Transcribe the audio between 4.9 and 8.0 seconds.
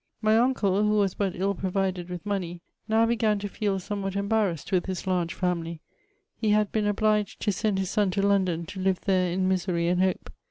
large family; he had been obliged to send his